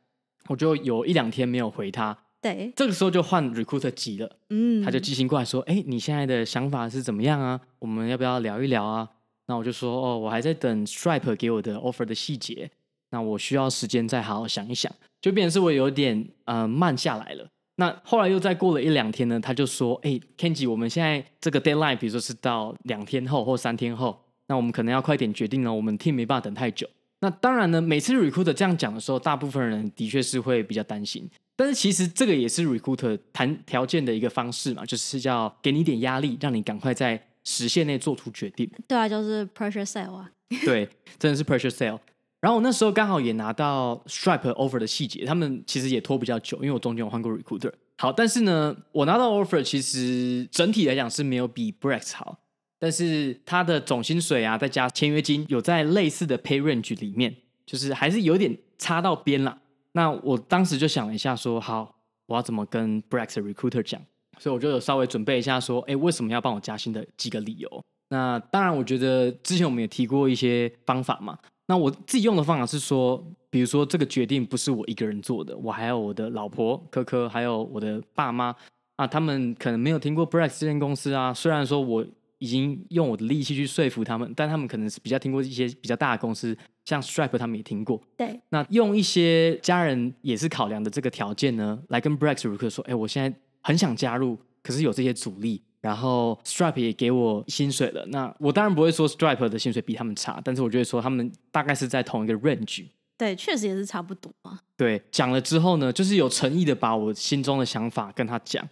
[0.47, 7.61] 我就有一两天没有回他，对，这个时候就换 recruiter 急了，嗯，他就寄信过来说：“哎，你现在的想法是怎么样啊？
[7.79, 9.07] 我们要不要聊一聊啊？”
[9.47, 12.71] 那我就说：“哦，我还在等 Stripe 给我的 offer 的细节，
[13.11, 17.47] 那我需要时间再好好想一想。”就变成是我有点呃慢下来了。
[17.77, 26.89] 那后来又再过了一两天呢，他就说：“哎，Kenji，我们现在这个 deadline，比如说是到两天后或三天后，那我们可能要快点决定了，我们 team 没办法等太久。”
[27.21, 31.29] 那当然呢，每次 recruiter 这样讲的时候，大部分人的确是会比较担心。
[31.61, 38.67] 但是其实这个也是 recruiter 谈条件的一个方式嘛，就是叫给你一点压力，让你赶快在时限内做出决定。
[38.89, 40.31] 对啊，就是 pressure sale 啊。
[40.65, 41.99] 对，真的是 pressure sale。
[42.41, 47.71] 然后我那时候刚好也拿到 Stripe offer 的细节，他们其实也拖比较久，因为我中间有换过 recruiter。
[47.99, 52.39] 好，但是呢，我拿到 offer 其实整体来讲是没有比 Brex 好。
[52.79, 59.59] 但是它的总薪水啊，再加签约金，有在类似的 pay range 里面，就是还是有点差到边了。
[59.93, 64.01] 那我当时就想了一下说，好，我要怎么跟 Brex 的 recruiter 讲？
[64.39, 67.85] 所以我就有稍微准备一下，说，哎，为什么要帮我加薪的几个理由。
[68.09, 71.39] 那当然，我觉得之前我们也提过一些方法嘛。
[71.67, 78.55] 那我自己用的方法是说，比如说这个决定不是我一个人做的，我还有我的老婆科科，还有我的爸妈
[78.97, 81.35] 啊，他们可能没有听过 Brex 这间公司啊。
[81.35, 82.05] 虽然说我。
[82.41, 88.03] 已经用我的力气去说服他们，但他们可能是比较听过一些比较大的公司，像 Stripe 他们也听过。
[88.17, 98.05] 对，那用一些家人也是考量的这个条件呢，来跟 Brex Recruiter 说，哎，我现在很想加入，可是有这些阻力，然后 Stripe 也给我薪水了。
[98.07, 102.87] 那我当然不会说 Stripe 的薪水比他们差，但是我就会说他们大概是在同一个 range。
[103.19, 104.59] 对，确实也是差不多啊。
[104.79, 108.67] 对，讲了之后呢，就是有诚意的把我心中的想法跟他讲。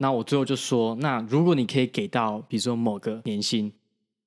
[0.00, 3.72] 那我最后就说，那如果你可以给到，比如说某个年薪，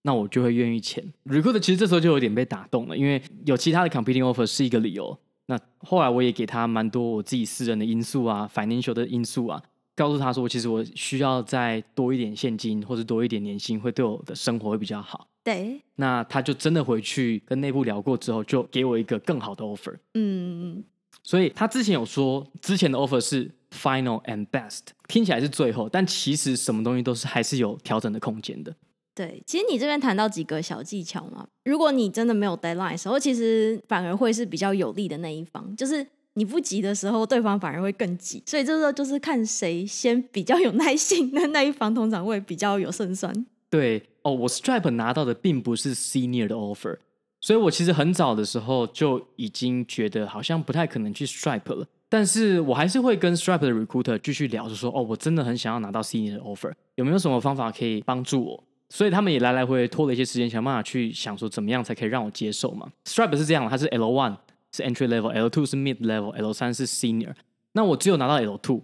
[0.02, 1.02] 那我就会愿意签。
[1.26, 5.18] Recruiter 其实这时候就有点被打动了，因为有其他的 competing offer 是一个理由。
[5.46, 9.64] 那后来我也给他蛮多我自己私人的因素啊，financial 的因素啊，
[9.96, 15.28] 告诉他说，其实我需要再多一点现金或者多一点年薪，会对我的生活会比较好。
[15.42, 15.80] 对。
[15.96, 19.96] 那他就真的回去跟内部聊过之后，就给我一个更好的 offer。
[20.16, 20.84] 嗯。
[21.24, 23.50] 所以他之前有说，之前的 offer 是。
[23.72, 28.76] Final and best 听起来是最后，但其实什么东西都是还是有调整的空间的。
[29.16, 35.76] 对，其实你这边谈到几个小技巧嘛，如果你真的没有 deadline 的时候，其实反而会是比较有利的那一方。
[35.76, 38.42] 就是你不急的时候，对方反而会更急。
[38.46, 43.46] 所以这时候就是看谁先比较有耐心，那那一方通常会比较有胜算。
[43.70, 46.98] 对哦，我 Stripe 拿到的并不是 senior 的 offer，
[47.40, 51.88] 所以我其实很早的时候就已经觉得好像不太可能去 Stripe 了。
[52.12, 58.62] 但是我还是会跟 Stripe 的 recruiter 继续聊，就说哦，我真的很想要拿到 senior 的 offer，有没有什么方法可以帮助我？
[58.90, 62.92] 所以他们也来来回回拖了一些时间，想办法去想说怎么样才可以让我接受嘛。
[63.06, 64.36] Stripe 是这样，它是 L one
[64.74, 67.34] 是 entry level，L two 是 mid level，L 三是 senior。
[67.72, 68.82] 那我只有拿到 L two，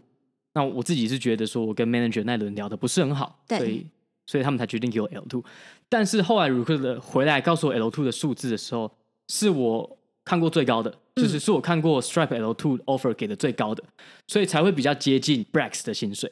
[0.54, 3.86] 那我自己是觉得说我跟 manager 那轮聊的不是很好，对，所以
[4.26, 5.44] 所以他们才决定给我 L two。
[5.90, 8.90] 但是后来 recruiter 回来告诉我 L two 的数字的时候，
[9.28, 9.97] 是我
[10.28, 10.94] 看过最高的。
[11.16, 13.84] 就是是我看过 Stripe L Two offer 给的最高的，
[14.28, 16.32] 所以才会比较接近 Brex 的薪水。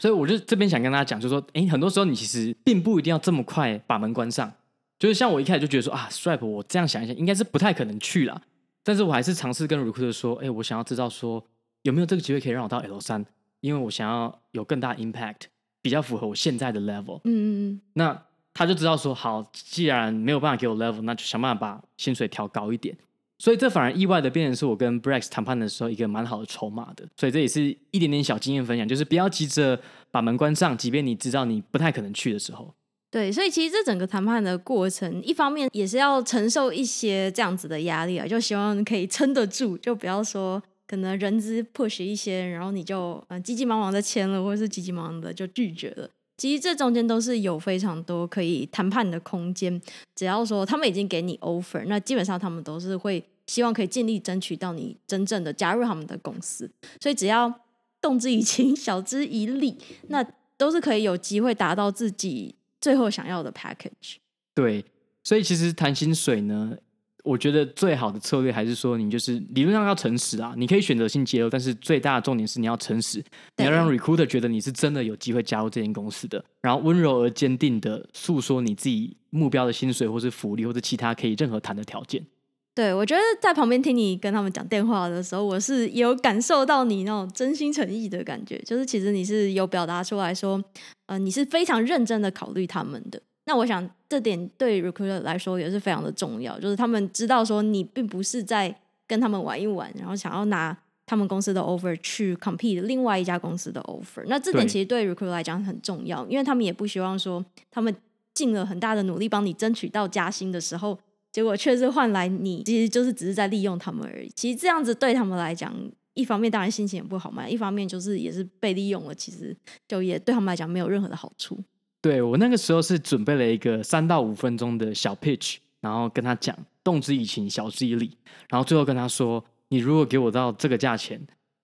[0.00, 4.50] 所以我就这边想跟大家讲，就是说，哎，很多时候你其实并不一定要这么快把门关上。
[4.98, 8.40] 就是像我一开始就觉得说啊，Stripe 我这样想一想，应该是不太可能去啦。
[8.82, 11.44] 但是我还是尝试跟 Recruiter 说，哎，我想要知道说
[11.82, 13.26] 有没有这个机会可以让我到 L 三
[13.60, 15.42] 因为我想要有更大 impact，
[15.82, 17.20] 比较符合我现在的 level。
[17.24, 17.80] 嗯嗯嗯。
[17.92, 18.22] 那
[18.54, 22.96] 他就知道说，好，既然没有办法给我 level，那就想办法把薪水调高一点。
[23.42, 29.76] 所以这反而意外的变成是我跟 Brex 谈判的时候一个蛮好的筹码的，所以这也是一点点小经验分享，就是不要急着
[30.12, 32.72] 把门关上，即便你知道你不太可能去的时候。
[33.10, 46.08] 对，所以其实这整个谈判的过程，一方面也是要承受一些这样子的压力啊，就希望可以撑得住，就不要说可能人资 push 一些，然后你就嗯急急忙忙的签了，或者是急急忙忙的就拒绝了。
[46.38, 49.80] 其实这中间都是有非常多可以谈判的空间，
[50.14, 53.22] 只要说他们已经给你 offer，那基本上他们都是会
[53.52, 57.52] 希望可以尽力争取到你真正的加入他们的公司，所以只要
[58.00, 59.76] 动之以情，晓之以理，
[60.08, 60.24] 那
[60.56, 64.16] 都是可以有机会达到自己最后想要的 package。
[64.54, 64.82] 对，
[65.22, 66.78] 所以其实谈薪水呢。
[67.24, 70.54] 我觉得最好的策略还是说，你就是理论上要诚实啊。
[70.56, 73.22] 你可以选择性揭露，但是最大的重点是你要诚实，
[73.58, 82.26] 你要让 recruiter 觉得你是真的有机会加入这间公司的，然后温柔而坚定的诉说你自己目标的薪水，或是福利，或者其他可以任何谈的条件。
[82.74, 90.62] 对，我觉得在旁边听你跟他们讲电话的时候，我是有感受到你那种真心诚意的感觉，就是其实你是有表达出来说，
[91.06, 93.20] 呃，你是非常认真的考虑他们的。
[93.44, 98.74] 那我想这点对 recruiter 来说也是非常的重要，就是他们知道说你并不是在
[99.06, 104.24] 跟他们玩一玩，然后想要拿他们公司的 offer 去 compete 另外一家公司的 offer。
[104.28, 107.94] 那这点其实对 recruiter 来讲很重要，因为他们也不希望说他们
[108.32, 110.98] 尽了很大的努力帮你争取到加薪的时候，
[111.32, 114.30] 结果却是换来你其实就是只是在利用他们而已。
[114.36, 115.74] 其实这样子对他们来讲，
[116.12, 119.56] 一方面当然心情也不好嘛，一方面就是也是被利用了，其实
[119.88, 121.58] 就也对他们来讲没有任何的好处。
[122.02, 126.54] 对，我那个时候是准备了一个三到五分钟的小 pitch，然后跟他讲
[126.84, 128.16] 动之以情，晓之以理，
[128.50, 131.20] 然后最后跟他说，你如果给我到这个价钱，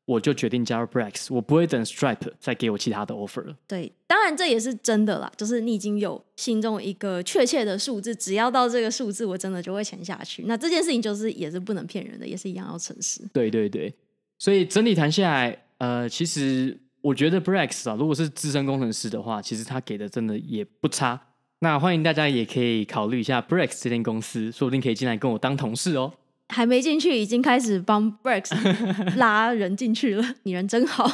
[0.09, 3.55] 我就决定加入 Brex，我不会等 Stripe 再给我其他的 offer 了。
[3.67, 10.45] 对，当然这也是真的啦，就是你已经有心中一个确切的数字，只要到这个数字，我真的就会签下去。
[10.47, 13.21] 那这件事情就是也是不能骗人的，也是一样要诚实。
[13.35, 13.95] 对对对，
[14.39, 16.79] 所以整体谈下来，呃，其实。
[17.01, 21.19] 我觉得 Brex 啊，如果是资深工程师的话，其实他给的真的也不差。
[21.61, 26.13] 那欢迎大家也可以考虑一下 Brex 这间公司，说不定可以进来跟我当同事哦。
[26.49, 28.53] 还没进去，已经开始帮 Brex
[29.17, 31.11] 拉人进去了， 你人真好。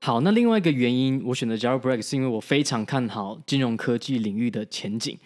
[0.00, 5.16] 好，那另外一个原因，我选择加入 Brex 是因为我非常看好金融科技领域的前景。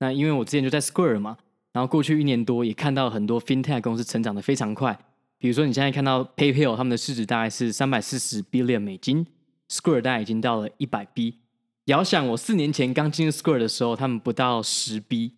[0.00, 1.36] 那因为我之前就在 Square 嘛，
[1.72, 4.98] 然后过去一年多也看到很多 FinTech 公司成长的非常快。
[5.38, 9.26] 比如说你现在看到 PayPal 他们的市值大概是三百四十 billion 美金。
[9.70, 11.38] Square 大概已经到了一百 B，
[11.86, 15.32] 遥想我四年前刚进入 Square 的时候，他们不到十 B，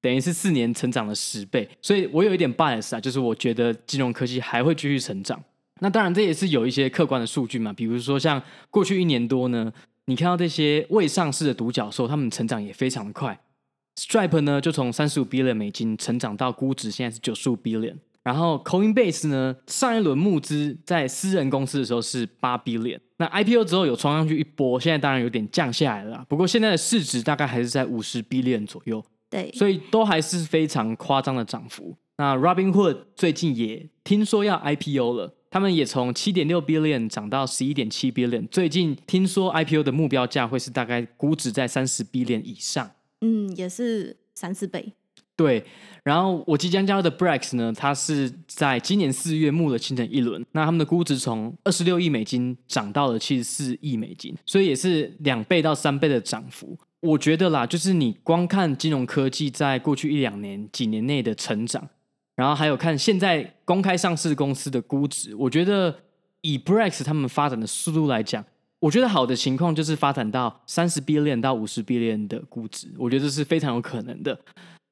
[0.00, 5.42] 等于是四年成长了十倍，所以我有一点 bias 啊，就是我觉得金融科技还会继续成长。
[5.80, 9.72] 那当然这也是有一些客观的数据嘛，比如说像过去一年多呢，
[10.06, 13.38] 你看到这些未上市的独角兽，他们成长也非常的快。
[13.96, 17.96] Stripe 呢就从三十五 billion 美金成长到估值现在是九十五 billion。
[18.22, 26.24] 然后 Coinbase 呢，上一轮募资在私人公司的时候是八 billion，那 IPO 之后有冲上去一波，现在当然有点降下来了。
[26.28, 31.96] 不过现在的市值大概还是在五十 billion 左右，对，所以都还是非常夸张的涨幅。
[32.18, 42.90] 那 Robinhood 最近也听说要 IPO 了，他们也从七点六 billion 涨到十一点七 billion，最近听说 IPO 的目标价会是大概估值在三十 billion 以上，
[43.22, 44.92] 嗯，也是三四倍。
[45.34, 45.64] 对，
[46.04, 56.76] 然后我即将加入的 Brex 呢，它是在今年四月募了清成一轮，那他们的估值从二十六亿美金涨到了七十四亿美金，所以也是两倍到三倍的涨幅。
[57.00, 61.88] 我觉得啦，就是你光看金融科技在过去一两年、几年内的成长，
[62.36, 65.94] 然后还有看现在公开上市公司的估值，我觉得
[66.42, 68.44] 以 Brex 他们发展的速度来讲，
[68.80, 74.38] 我觉得好的情况就是发展到三十 billion 到五十 billion 的估值，我觉得这是非常有可能的。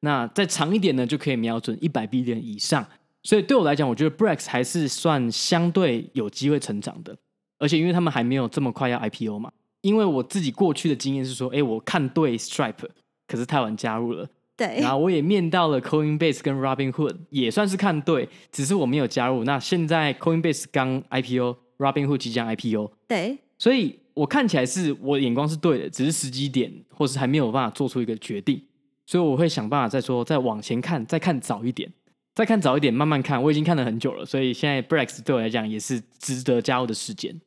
[0.00, 2.86] 那再长一点呢，就可以瞄准一百 billion 以上。
[3.24, 7.14] 所以对我来讲，我觉得 Brex 还是算相对有机会成长的。
[7.58, 9.50] 而且因为他们还没有这么快要 IPO 嘛，
[9.80, 12.88] 因为我自己过去的经验是说，哎，我看对 Stripe，
[13.26, 14.28] 可是太晚加入了。
[14.56, 14.78] 对。
[14.80, 19.44] 然后我也面到了 Coinbase 跟 Robinhood，也算是看对，只是我没有加入。
[19.44, 22.92] 那现在 Coinbase 刚 IPO，Robinhood 即将 IPO。
[23.06, 23.38] 对。
[23.58, 28.60] 所以我看起来是我眼光是对的，只是时机点或是还没有办法做出一个决定。
[29.06, 31.90] 所以我会想办法再说，再往前看，再看早一点，
[32.34, 33.42] 再看早一点，慢慢看。
[33.42, 37.40] 我已经看了很久了，所以现在 Brex 对我来讲也是值得加入的时间。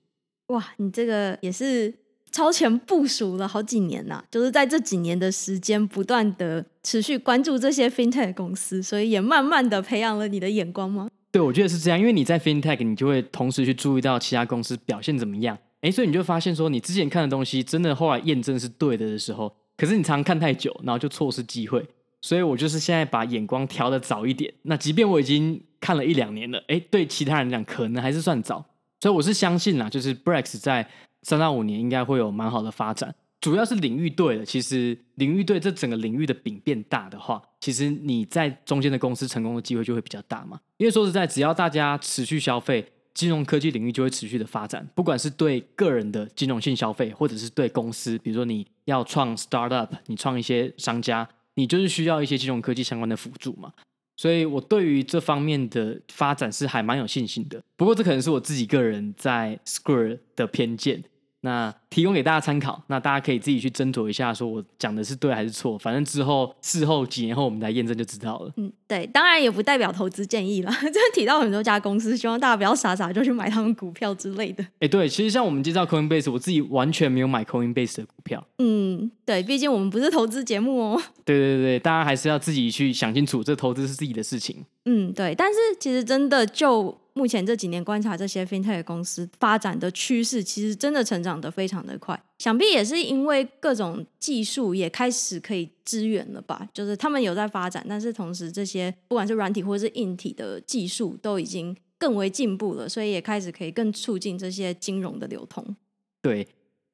[0.47, 1.93] 哇，你这个也是
[2.31, 11.09] 超前部署了好几年呐、就是在这几年的时间，不断的持续关注这些 FinTech 公司，所以也慢慢的培养了你的眼光吗？
[11.31, 15.57] 对，我觉得是这样，因为你在 FinTech，你就会同时去注意到其他公司表现怎么样。
[15.81, 19.53] 哎，所以你就发现说，你之前看的东西，真的后来验证是对的的时候。
[19.77, 21.83] 可是你常常看太久，然后就错失机会，
[22.21, 24.53] 所以我就是现在把眼光调得早一点。
[24.63, 28.63] 那即便我已经看了一两年了，哎，对其他人讲可能还是算早，
[28.99, 30.87] 所以我是相信啦，就是 Brex 在
[31.23, 33.13] 三到五年应该会有蛮好的发展。
[33.39, 40.59] 主要是领域对了，其实领域对，这整个领域的饼变大的话，其实你在中间的公司成功的机会就会比较大嘛。
[40.77, 42.85] 因为说实在，只要大家持续消费。
[43.13, 53.73] 金融科技领域就会持续的发展，不管是对个人的金融性消费，或者是对公司，比如说你要创 startup，你创一些商家，你就是需要一些金融科技相关的辅助嘛。
[54.15, 57.61] 所以我对于这方面的发展是还蛮有信心的。
[57.75, 61.03] 不过这可能是我自己个人在 Square 的偏见。
[61.41, 65.77] 那提供给大家参考，那大家可以自己去斟酌一下，说我讲的是对还是错。
[65.77, 68.53] 反正之后事后几年后我们来验证就知道了。
[68.57, 70.71] 嗯，对，当然也不代表投资建议啦。
[70.81, 74.63] 这 提到很多家公司，希望大家不要傻傻就去买他们股票之类的。
[74.79, 78.45] 哎，对，其实像我们介绍 Coinbase，我自己完全没有买 Coinbase 的股票。
[78.59, 81.01] 嗯，对，毕竟我们不是投资节目哦。
[81.25, 84.63] 对对对，大家还是要自己去想清楚，这投资是自己的事情。
[84.85, 87.00] 嗯，对，但是其实真的就。
[87.13, 92.21] 目前这几年观察这些 FinTech 公司发展的趋势，其实真的成长的非常的快。
[92.39, 96.67] 想必也是因为各种技术也开始可以支援了吧？
[96.73, 105.75] 就是他们有在发展，但是同时这些不管是软体或是硬体的技术都已经更为进步了，所以也开始可以更促进这些金融的流通。
[106.21, 106.47] 对。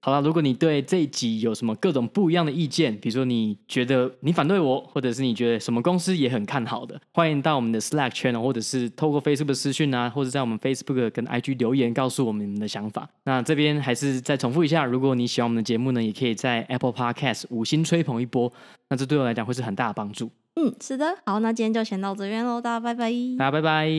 [0.08, 13.10] 好了，如果你对这一集有什么各种不一样的意见，比如说你觉得你反对我，或者是你觉得什么公司也很看好的，欢迎到我们的 Slack channel，或者是透过 Facebook 的私讯啊，或者在我们 Facebook 跟 IG 留言告诉我们你们的想法。
[13.26, 18.50] 那这边还是再重复一下，如果你喜欢我们的节目呢，也可以在 Apple Podcast 五星吹捧一波，
[18.88, 20.32] 那这对我来讲会是很大的帮助。
[20.56, 21.18] 嗯，是的。
[21.26, 23.12] 好，那今天就先到这边喽，大家拜拜。
[23.38, 23.90] 大家拜拜。